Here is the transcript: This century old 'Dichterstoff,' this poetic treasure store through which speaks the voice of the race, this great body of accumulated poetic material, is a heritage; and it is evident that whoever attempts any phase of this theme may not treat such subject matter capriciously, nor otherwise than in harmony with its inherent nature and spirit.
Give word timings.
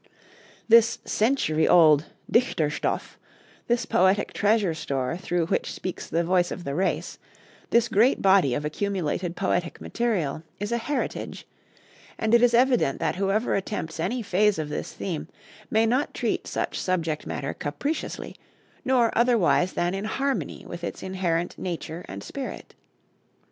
This 0.67 0.97
century 1.05 1.67
old 1.67 2.05
'Dichterstoff,' 2.27 3.19
this 3.67 3.85
poetic 3.85 4.33
treasure 4.33 4.73
store 4.73 5.15
through 5.15 5.45
which 5.45 5.71
speaks 5.71 6.07
the 6.09 6.23
voice 6.23 6.49
of 6.49 6.63
the 6.63 6.73
race, 6.73 7.19
this 7.69 7.87
great 7.87 8.19
body 8.19 8.55
of 8.55 8.65
accumulated 8.65 9.35
poetic 9.35 9.79
material, 9.79 10.41
is 10.59 10.71
a 10.71 10.79
heritage; 10.79 11.45
and 12.17 12.33
it 12.33 12.41
is 12.41 12.55
evident 12.55 12.97
that 12.99 13.17
whoever 13.17 13.53
attempts 13.53 13.99
any 13.99 14.23
phase 14.23 14.57
of 14.57 14.69
this 14.69 14.91
theme 14.91 15.27
may 15.69 15.85
not 15.85 16.15
treat 16.15 16.47
such 16.47 16.79
subject 16.79 17.27
matter 17.27 17.53
capriciously, 17.53 18.35
nor 18.83 19.15
otherwise 19.15 19.73
than 19.73 19.93
in 19.93 20.05
harmony 20.05 20.65
with 20.67 20.83
its 20.83 21.03
inherent 21.03 21.59
nature 21.59 22.03
and 22.07 22.23
spirit. 22.23 22.73